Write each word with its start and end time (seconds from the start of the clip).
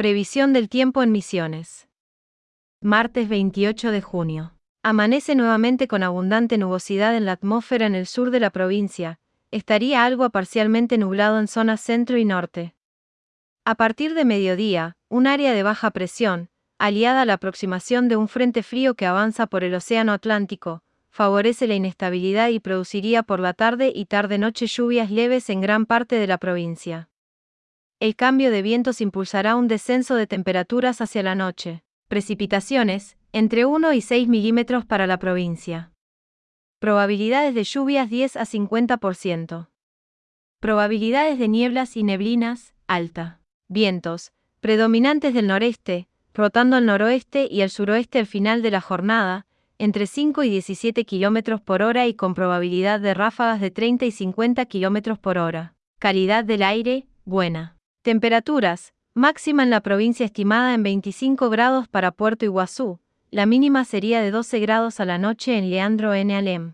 Previsión 0.00 0.54
del 0.54 0.70
tiempo 0.70 1.02
en 1.02 1.12
Misiones. 1.12 1.86
Martes 2.80 3.28
28 3.28 3.90
de 3.90 4.00
junio. 4.00 4.54
Amanece 4.82 5.34
nuevamente 5.34 5.88
con 5.88 6.02
abundante 6.02 6.56
nubosidad 6.56 7.14
en 7.14 7.26
la 7.26 7.32
atmósfera 7.32 7.84
en 7.84 7.94
el 7.94 8.06
sur 8.06 8.30
de 8.30 8.40
la 8.40 8.48
provincia, 8.48 9.20
estaría 9.50 10.06
algo 10.06 10.30
parcialmente 10.30 10.96
nublado 10.96 11.38
en 11.38 11.48
zonas 11.48 11.82
centro 11.82 12.16
y 12.16 12.24
norte. 12.24 12.74
A 13.66 13.74
partir 13.74 14.14
de 14.14 14.24
mediodía, 14.24 14.96
un 15.10 15.26
área 15.26 15.52
de 15.52 15.62
baja 15.62 15.90
presión, 15.90 16.48
aliada 16.78 17.20
a 17.20 17.26
la 17.26 17.34
aproximación 17.34 18.08
de 18.08 18.16
un 18.16 18.26
frente 18.26 18.62
frío 18.62 18.94
que 18.94 19.04
avanza 19.04 19.48
por 19.48 19.64
el 19.64 19.74
Océano 19.74 20.12
Atlántico, 20.12 20.82
favorece 21.10 21.66
la 21.66 21.74
inestabilidad 21.74 22.48
y 22.48 22.58
produciría 22.58 23.22
por 23.22 23.38
la 23.38 23.52
tarde 23.52 23.92
y 23.94 24.06
tarde-noche 24.06 24.66
lluvias 24.66 25.10
leves 25.10 25.50
en 25.50 25.60
gran 25.60 25.84
parte 25.84 26.16
de 26.16 26.26
la 26.26 26.38
provincia. 26.38 27.09
El 28.00 28.16
cambio 28.16 28.50
de 28.50 28.62
vientos 28.62 29.02
impulsará 29.02 29.56
un 29.56 29.68
descenso 29.68 30.14
de 30.14 30.26
temperaturas 30.26 31.02
hacia 31.02 31.22
la 31.22 31.34
noche. 31.34 31.82
Precipitaciones, 32.08 33.18
entre 33.30 33.66
1 33.66 33.92
y 33.92 34.00
6 34.00 34.26
milímetros 34.26 34.86
para 34.86 35.06
la 35.06 35.18
provincia. 35.18 35.92
Probabilidades 36.78 37.54
de 37.54 37.62
lluvias 37.62 38.08
10 38.08 38.36
a 38.36 38.46
50%. 38.46 39.68
Probabilidades 40.60 41.38
de 41.38 41.48
nieblas 41.48 41.94
y 41.98 42.02
neblinas, 42.02 42.72
alta. 42.86 43.42
Vientos, 43.68 44.32
predominantes 44.60 45.34
del 45.34 45.46
noreste, 45.46 46.08
rotando 46.32 46.76
al 46.76 46.86
noroeste 46.86 47.48
y 47.50 47.60
al 47.60 47.68
suroeste 47.68 48.18
al 48.18 48.26
final 48.26 48.62
de 48.62 48.70
la 48.70 48.80
jornada, 48.80 49.46
entre 49.76 50.06
5 50.06 50.42
y 50.44 50.48
17 50.48 51.04
km 51.04 51.60
por 51.60 51.82
hora 51.82 52.06
y 52.06 52.14
con 52.14 52.32
probabilidad 52.32 52.98
de 52.98 53.12
ráfagas 53.12 53.60
de 53.60 53.70
30 53.70 54.06
y 54.06 54.10
50 54.10 54.64
km 54.64 55.18
por 55.18 55.36
hora. 55.36 55.74
Calidad 55.98 56.46
del 56.46 56.62
aire, 56.62 57.06
buena. 57.26 57.76
Temperaturas, 58.02 58.94
máxima 59.12 59.62
en 59.62 59.68
la 59.68 59.82
provincia 59.82 60.24
estimada 60.24 60.72
en 60.72 60.82
25 60.82 61.50
grados 61.50 61.86
para 61.86 62.12
Puerto 62.12 62.46
Iguazú, 62.46 62.98
la 63.30 63.44
mínima 63.44 63.84
sería 63.84 64.22
de 64.22 64.30
12 64.30 64.58
grados 64.58 65.00
a 65.00 65.04
la 65.04 65.18
noche 65.18 65.58
en 65.58 65.68
Leandro 65.68 66.14
N. 66.14 66.34
Alem. 66.34 66.72